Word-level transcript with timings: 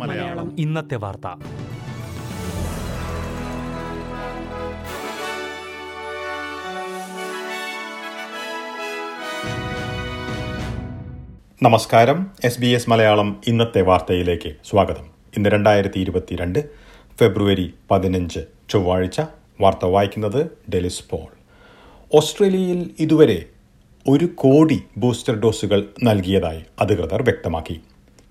മലയാളം. 0.00 0.56
ഇന്നത്തെ 0.58 0.96
വാർത്ത. 0.96 1.26
നമസ്കാരം. 11.62 12.30
എസ് 12.44 12.60
ബി 12.60 12.66
എസ് 12.66 12.90
മലയാളം 12.90 13.40
ഇന്നത്തെ 13.46 13.82
വാർത്തയിലേക്ക് 13.82 14.54
സ്വാഗതം. 14.64 15.06
ഇന്ന് 15.36 15.50
രണ്ടായിരത്തി 15.50 16.00
ഇരുപത്തിരണ്ട് 16.00 16.68
ഫെബ്രുവരി 17.18 17.74
പതിനഞ്ച് 17.90 18.40
ചൊവ്വാഴ്ച. 18.68 19.20
വാർത്ത 19.60 19.84
വായിക്കുന്നത് 19.84 20.46
ഡെലിസ് 20.74 21.04
പോൾ. 21.10 21.42
ഓസ്ട്രേലിയയിൽ 22.14 22.90
ഇതുവരെ 22.98 23.44
ഒരു 24.08 24.24
കോടി 24.24 24.82
ബൂസ്റ്റർ 24.96 25.34
ഡോസുകൾ 25.34 25.88
നൽകിയതായി 26.02 26.62
അധികൃതർ 26.80 27.22
വ്യക്തമാക്കി. 27.22 27.80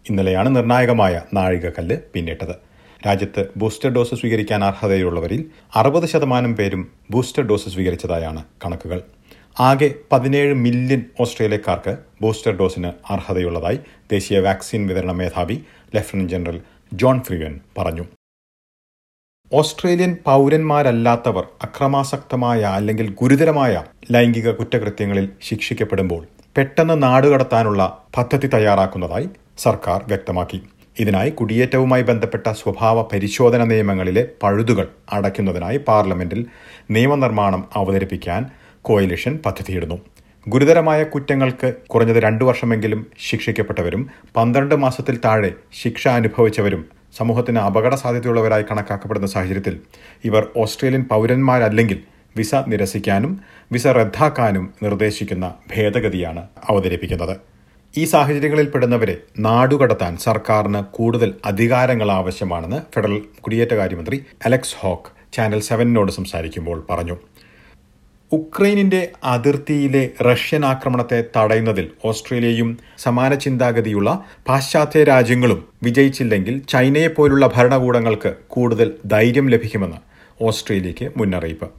ഇന്നലെയാണ് 0.10 0.56
നിർണായകമായ 0.56 1.22
നാഴികക്കല്ല് 1.34 1.98
പിന്നിട്ടത്. 2.14 2.56
രാജ്യത്ത് 3.08 3.46
ബൂസ്റ്റർ 3.58 3.90
ഡോസ് 3.90 4.16
സ്വീകരിക്കാൻ 4.16 4.64
അർഹതയുള്ളവരിൽ 4.64 5.46
അറുപത് 5.76 6.06
ശതമാനം 6.06 6.56
പേരും 6.56 6.92
ബൂസ്റ്റർ 7.12 7.44
ഡോസ് 7.44 7.70
സ്വീകരിച്ചതായാണ് 7.70 8.44
കണക്കുകൾ. 8.66 9.02
ആകെ 9.60 9.94
പതിനേഴ് 10.12 10.54
മില്യൺ 10.54 11.06
ഓസ്ട്രേലിയക്കാർക്ക് 11.20 11.98
ബൂസ്റ്റർ 12.22 12.58
ഡോസിന് 12.58 12.92
അർഹതയുള്ളതായി 13.10 13.80
ദേശീയ 14.12 14.40
വാക്സിൻ 14.40 14.88
വിതരണ 14.88 15.12
മേധാവി 15.12 15.58
ലഫ്റ്റനന്റ് 15.96 16.32
ജനറൽ 16.32 16.62
ജോൺ 16.94 17.22
ഫ്രീവൻ 17.22 17.60
പറഞ്ഞു. 17.78 18.06
ഓസ്ട്രേലിയൻ 19.54 20.18
പൗരന്മാരല്ലാത്തവർ 20.26 21.46
അക്രമാസക്തമായ 21.64 22.62
അല്ലെങ്കിൽ 22.62 23.16
ഗുരുതരമായ 23.22 23.84
ലൈംഗിക 24.12 24.52
കുറ്റകൃത്യങ്ങളിൽ 24.52 25.30
ശിക്ഷിക്കപ്പെടുമ്പോൾ 25.42 26.22
പെട്ടെന്ന് 26.58 27.04
നാടുകടത്താനുള്ള 27.04 28.04
പദ്ധതി 28.18 28.48
തയ്യാറാക്കുന്നതായി 28.48 29.28
സർക്കാർ 29.58 30.04
വ്യക്തമാക്കി. 30.08 30.60
ഇതിനായി 31.00 31.30
കുടിയേറ്റവുമായി 31.30 32.04
ബന്ധപ്പെട്ട 32.04 32.48
സ്വഭാവ 32.52 33.02
പരിശോധന 33.02 33.64
നിയമങ്ങളിലെ 33.64 34.28
പഴുതുകൾ 34.44 34.88
അടയ്ക്കുന്നതിനായി 35.14 35.78
പാർലമെന്റിൽ 35.88 36.46
നിയമനിർമ്മാണം 36.92 37.66
അവതരിപ്പിക്കാൻ 37.76 38.50
കോയിലിഷൻ 38.82 39.40
പദ്ധതിയിടുന്നു. 39.46 39.98
ഗുരുതരമായ 40.48 41.04
കുറ്റങ്ങൾക്ക് 41.04 41.74
കുറഞ്ഞത് 41.88 42.18
രണ്ടു 42.18 42.44
വർഷമെങ്കിലും 42.46 43.08
ശിക്ഷിക്കപ്പെട്ടവരും 43.20 44.10
പന്ത്രണ്ട് 44.38 44.76
മാസത്തിൽ 44.76 45.20
താഴെ 45.26 45.52
ശിക്ഷ 45.82 46.08
അനുഭവിച്ചവരും 46.08 47.01
സമൂഹത്തിന് 47.14 47.60
അപകട 47.60 47.96
സാധ്യതയുള്ളവരായി 47.96 48.66
കണക്കാക്കപ്പെടുന്ന 48.72 49.28
സാഹചര്യത്തിൽ 49.28 49.76
ഇവർ 50.30 50.44
ഓസ്ട്രേലിയൻ 50.64 51.04
പൗരന്മാരല്ലെങ്കിൽ 51.14 52.00
വിസ 52.38 52.56
നിരസിക്കാനും 52.72 53.32
വിസ 53.72 53.88
റദ്ദാക്കാനും 53.88 54.66
നിർദ്ദേശിക്കുന്ന 54.84 55.46
ഭേദഗതിയാണ് 55.72 56.44
അവതരിപ്പിക്കുന്നത്. 56.70 57.34
ഈ 57.94 58.04
സാഹചര്യങ്ങളിൽ 58.06 58.68
പെടുന്നവരെ 58.74 59.16
നാടുകടത്താൻ 59.40 60.14
സർക്കാരിന് 60.18 60.82
കൂടുതൽ 60.98 61.30
അധികാരങ്ങൾ 61.46 62.12
ആവശ്യമാണെന്ന് 62.12 62.80
ഫെഡറൽ 62.94 63.18
കുടിയേറ്റകാര്യമന്ത്രി 63.42 64.20
അലക്സ് 64.46 64.78
ഹോക്ക് 64.80 65.12
ചാനൽ 65.34 65.60
സെവനിനോട് 65.60 66.12
സംസാരിക്കുമ്പോൾ 66.12 66.78
പറഞ്ഞു. 66.90 67.16
ഉക്രൈനിന്റെ 68.36 69.00
അതിർത്തിയിലെ 69.24 70.02
റഷ്യൻ 70.22 70.66
ആക്രമണത്തെ 70.66 71.24
തടയുന്നതിൽ 71.38 71.88
ഓസ്ട്രേലിയയും 72.06 72.70
സമാന 72.98 73.36
ചിന്താഗതിയുള്ള 73.36 74.10
പാശ്ചാത്യ 74.48 75.04
രാജ്യങ്ങളും 75.04 75.60
വിജയിച്ചില്ലെങ്കിൽ 75.84 76.62
ചൈനയെപ്പോലുള്ള 76.70 77.52
ഭരണകൂടങ്ങൾക്ക് 77.56 78.32
കൂടുതൽ 78.48 78.92
ധൈര്യം 79.06 79.50
ലഭിക്കുമെന്ന് 79.50 80.00
ഓസ്ട്രേലിയയ്ക്ക് 80.42 81.12
മുന്നറിയിപ്പ്. 81.18 81.70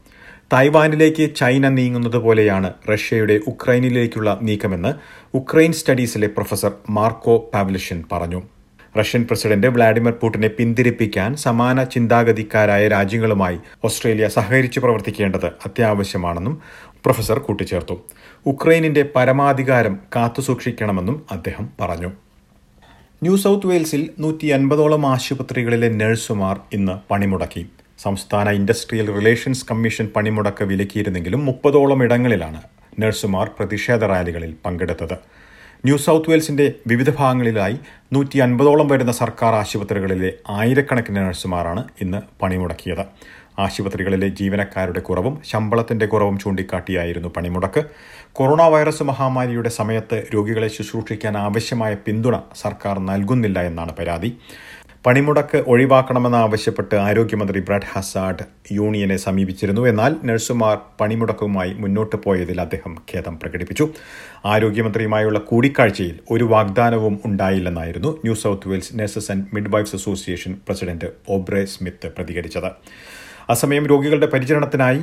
തായ്വാനിലേക്ക് 0.53 1.35
ചൈന 1.37 1.69
നീങ്ങുന്നത് 1.69 2.17
പോലെയാണ് 2.17 2.73
റഷ്യയുടെ 2.93 3.41
ഉക്രൈനിലേക്കുള്ള 3.47 4.39
നീക്കമെന്ന് 4.43 4.93
ഉക്രൈൻ 5.35 5.73
സ്റ്റഡീസിലെ 5.73 6.27
പ്രൊഫസർ 6.27 6.73
മാർക്കോ 6.91 7.51
പാവ്ലിഷ്യൻ 7.55 8.05
പറഞ്ഞു. 8.13 8.43
റഷ്യൻ 8.99 9.27
പ്രസിഡന്റ് 9.31 9.67
വ്ളാഡിമിർ 9.67 10.13
പുടിനെ 10.13 10.49
പിന്തിരിപ്പിക്കാൻ 10.49 11.37
സമാന 11.37 11.85
ചിന്താഗതിക്കാരായ 11.85 12.89
രാജ്യങ്ങളുമായി 12.89 13.59
ഓസ്ട്രേലിയ 13.85 14.29
സഹകരിച്ചു 14.29 14.81
പ്രവർത്തിക്കേണ്ടത് 14.81 15.47
അത്യാവശ്യമാണെന്നും 15.47 16.61
പ്രൊഫസർ 17.05 17.39
കൂട്ടിച്ചേർത്തു. 17.39 17.97
ഉക്രൈനിന്റെ 18.47 19.05
പരമാധികാരം 19.17 19.99
കാത്തുസൂക്ഷിക്കണമെന്നും 20.17 21.23
അദ്ദേഹം 21.31 21.69
പറഞ്ഞു. 21.81 22.11
ന്യൂ 23.23 23.37
സൗത്ത് 23.37 23.67
വെയിൽസിൽ 23.67 24.11
നൂറ്റി 24.19 24.47
അൻപതോളം 24.47 25.07
ആശുപത്രികളിലെ 25.07 25.89
നഴ്സുമാർ 25.89 26.61
ഇന്ന് 26.73 27.13
പണിമുടക്കി. 27.13 27.67
സംസ്ഥാന 27.99 28.51
ഇൻഡസ്ട്രിയൽ 28.51 29.15
റിലേഷൻസ് 29.19 29.67
കമ്മീഷൻ 29.71 30.09
പണിമുടക്ക് 30.17 30.65
വിലക്കിയിരുന്നെങ്കിലും 30.65 31.45
മുപ്പതോളം 31.45 32.03
ഇടങ്ങളിലാണ് 32.05 32.63
നഴ്സുമാർ 33.01 33.51
പ്രതിഷേധ 33.59 34.05
റാലികളിൽ 34.05 34.55
പങ്കെടുത്തത്. 34.67 35.17
ന്യൂ 35.85 35.97
സൗത്ത് 35.97 36.31
വെയിൽസിന്റെ 36.31 36.65
വിവിധ 36.87 37.11
ഭാഗങ്ങളിലായി 37.11 37.77
നൂറ്റി 38.13 38.37
അൻപതോളം 38.39 38.89
വരുന്ന 38.89 39.13
സർക്കാർ 39.13 39.53
ആശുപത്രികളിലെ 39.55 40.31
ആയിരക്കണക്കിന് 40.57 41.17
നഴ്സുമാരാണ് 41.17 41.83
ഇന്ന് 42.01 42.21
പണിമുടക്കിയത്. 42.43 43.03
ആശുപത്രികളിലെ 43.59 44.29
ജീവനക്കാരുടെ 44.41 45.01
കുറവും 45.01 45.35
ശമ്പളത്തിന്റെ 45.51 46.07
കുറവും 46.07 46.37
ചൂണ്ടിക്കാട്ടിയായിരുന്നു 46.39 47.31
പണിമുടക്ക്. 47.37 47.83
കൊറോണ 48.33 48.63
വൈറസ് 48.75 49.03
മഹാമാരിയുടെ 49.03 49.73
സമയത്ത് 49.79 50.19
രോഗികളെ 50.35 50.69
ശുശ്രൂഷിക്കാൻ 50.69 51.37
ആവശ്യമായ 51.47 51.95
പിന്തുണ 52.07 52.39
സർക്കാർ 52.63 52.99
നൽകുന്നില്ല 53.11 53.61
എന്നാണ് 53.71 53.95
പരാതി. 53.99 54.31
പണിമുടക്ക് 55.07 55.59
ഒഴിവാക്കണമെന്നാവശ്യപ്പെട്ട് 55.67 56.97
ആരോഗ്യമന്ത്രി 56.97 57.61
ബ്രഡ് 57.61 57.89
ഹസാഡ് 57.93 58.45
യൂണിയനെ 58.73 59.17
സമീപിച്ചിരുന്നു. 59.17 59.89
എന്നാൽ 59.89 60.13
നഴ്സുമാർ 60.25 60.77
പണിമുടക്കുമായി 61.01 61.73
മുന്നോട്ട് 61.73 62.17
പോയതിൽ 62.17 62.61
അദ്ദേഹം 62.61 62.93
ഖേദം 63.11 63.41
പ്രകടിപ്പിച്ചു. 63.41 63.87
ആരോഗ്യമന്ത്രിയുമായുള്ള 64.45 65.39
കൂടിക്കാഴ്ചയിൽ 65.39 66.15
ഒരു 66.31 66.45
വാഗ്ദാനവും 66.45 67.17
ഉണ്ടായില്ലെന്നായിരുന്നു 67.25 68.13
New 68.25 68.35
South 68.35 68.69
Wales 68.69 68.95
nurses 69.01 69.31
and 69.33 69.47
midwives 69.55 69.97
association 69.97 70.55
president 70.69 71.11
Aubrey 71.29 71.65
Smith 71.65 72.11
പ്രതികരിച്ചത്. 72.19 72.71
അസമയം 73.51 73.87
രോഗികളുടെ 73.87 74.27
പരിചരണത്തിനായി 74.27 75.03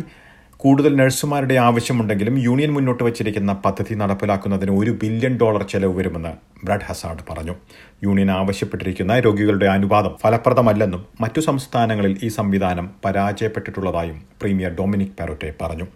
കൂടുതൽ 0.61 0.95
നഴ്സുമാരുടെ 0.95 1.55
ആവശ്യമുണ്ടെങ്കിലും 1.55 2.39
യൂണിയൻ 2.39 2.71
മുന്നോട്ട് 2.73 3.03
വച്ചിരിക്കുന്ന 3.03 3.53
പദ്ധതി 3.53 3.93
നടപ്പിലാക്കുന്നതിന് 3.93 4.71
ഒരു 4.71 4.91
ബില്യൺ 4.91 5.37
ഡോളർ 5.37 5.63
ചെലവ് 5.63 5.97
വരുമെന്ന് 5.97 6.29
ബ്രഡ് 6.65 6.81
ഹസാർഡ് 6.85 7.19
പറഞ്ഞു. 7.29 7.55
യൂണിയൻ 8.03 8.31
ആവശ്യപ്പെട്ടിരിക്കുന്ന 8.31 9.19
രോഗികളുടെ 9.19 9.65
അനുപാതം 9.65 10.15
ഫലപ്രദമല്ലെന്നും 10.21 11.05
മറ്റു 11.21 11.41
സംസ്ഥാനങ്ങളിൽ 11.41 12.17
ഈ 12.23 12.27
സംവിധാനം 12.27 12.89
പരാജയപ്പെട്ടിട്ടുള്ളതായും 13.05 14.21
പ്രീമിയർ 14.41 14.75
ഡൊമിനിക് 14.75 15.15
പെറോറ്റെ 15.19 15.53
പറഞ്ഞു. 15.61 15.87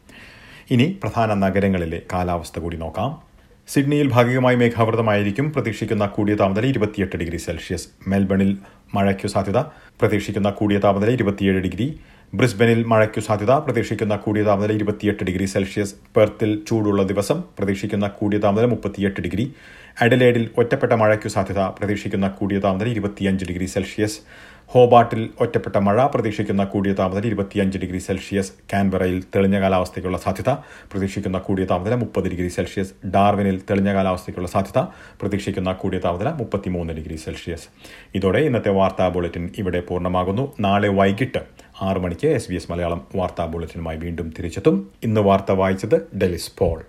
ഇനി 0.72 1.00
പ്രധാന 1.04 1.34
നഗരങ്ങളിലെ 1.34 2.02
കാലാവസ്ഥ 2.14 2.60
കൂടി 2.60 2.78
നോക്കാം. 2.78 3.22
സിഡ്നിയിൽ 3.68 4.10
ഭാഗികമായി 4.10 4.56
മേഘാവൃതമായിരിക്കും. 4.56 5.54
പ്രതീക്ഷിക്കുന്ന 5.54 6.06
കൂടിയ 6.06 6.36
താപനില 6.36 6.66
ഇരുപത്തിയെട്ട് 6.66 7.16
ഡിഗ്രി 7.18 7.38
സെൽഷ്യസ്. 7.38 7.88
മെൽബണിൽ 8.08 8.58
മഴയ്ക്കു 8.94 9.28
സാധ്യത. 9.28 9.58
പ്രതീക്ഷിക്കുന്ന 10.00 10.50
കൂടിയ 10.50 10.78
താപനില 10.78 11.10
ഇരുപത്തിയേഴ് 11.10 11.60
ഡിഗ്രി. 11.60 12.00
ബ്രിസ്ബനിൽ 12.36 12.84
മഴയ്ക്കു 12.84 13.20
സാധ്യത. 13.20 13.52
പ്രതീക്ഷിക്കുന്ന 13.52 14.16
കൂടിയ 14.16 14.44
താപനില 14.44 14.72
ഇരുപത്തിയെട്ട് 14.72 15.24
ഡിഗ്രി 15.24 15.46
സെൽഷ്യസ്. 15.46 15.96
പെർത്തിൽ 16.16 16.64
ചൂടുള്ള 16.68 17.04
ദിവസം 17.04 17.44
പ്രതീക്ഷിക്കുന്ന 17.60 18.08
കൂടിയ 18.08 18.40
താപനില 18.40 18.66
മുപ്പത്തിയെട്ട് 18.66 19.22
ഡിഗ്രി. 19.22 19.54
അഡലേഡിൽ 20.02 20.50
ഒറ്റപ്പെട്ട 20.58 20.94
മഴയ്ക്കു 20.94 21.28
സാധ്യത. 21.28 21.60
പ്രതീക്ഷിക്കുന്ന 21.60 22.28
കൂടിയ 22.28 22.60
താപനില 22.60 22.88
ഇരുപത്തിയഞ്ച് 22.88 23.46
ഡിഗ്രി 23.46 23.66
സെൽഷ്യസ്. 23.66 24.20
ഹോബാട്ടിൽ 24.68 25.30
ഒറ്റപ്പെട്ട 25.40 25.76
മഴ. 25.78 26.06
പ്രതീക്ഷിക്കുന്ന 26.06 26.64
കൂടിയ 26.64 26.94
താപനില 26.94 27.26
ഇരുപത്തിയഞ്ച് 27.26 27.78
ഡിഗ്രി 27.78 27.98
സെൽഷ്യസ്. 27.98 28.52
കാൻബറയിൽ 28.74 29.24
തെളിഞ്ഞ 29.36 29.60
കാലാവസ്ഥയ്ക്കുള്ള 29.60 30.18
സാധ്യത. 30.18 30.50
പ്രതീക്ഷിക്കുന്ന 30.92 31.38
കൂടിയ 31.38 31.66
താപനില 31.66 31.96
മുപ്പത് 31.96 32.30
ഡിഗ്രി 32.30 32.48
സെൽഷ്യസ്. 32.48 33.08
ഡാർവിനിൽ 33.08 33.62
തെളിഞ്ഞ 33.70 33.94
കാലാവസ്ഥയ്ക്കുള്ള 33.94 34.48
സാധ്യത. 34.48 34.84
പ്രതീക്ഷിക്കുന്ന 35.22 35.74
കൂടിയ 35.74 36.00
താപനില 36.00 36.30
മുപ്പത്തിമൂന്ന് 36.30 36.94
ഡിഗ്രി 36.94 37.16
സെൽഷ്യസ്. 37.16 37.68
ഇതോടെ 38.16 38.40
ഇന്നത്തെ 38.40 38.70
വാർത്താ 38.70 39.08
ബുള്ളറ്റിൻ 39.08 39.50
ഇവിടെ 39.58 39.80
പൂർണമാകുന്നു. 39.80 40.54
നാളെ 40.60 40.90
വൈകിട്ട് 40.90 41.63
ആറ് 41.82 41.98
മണിക്ക് 41.98 42.28
എസ് 42.28 42.50
ബി 42.50 42.56
എസ് 42.56 42.72
മലയാളം 42.72 43.08
വാർത്താ 43.16 43.46
ബുള്ളറ്റിനുമായി 43.46 43.98
വീണ്ടും 43.98 44.34
തിരിച്ചെത്തും. 44.40 44.92
ഇന്ന് 45.04 45.22
വാർത്ത 45.22 45.52
വായിച്ചത് 45.52 46.18
ഡെലിസ് 46.18 46.52
പോൾ. 46.58 46.86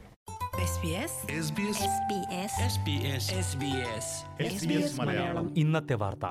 ഇന്നത്തെ 5.56 5.94
വാർത്ത. 5.94 6.26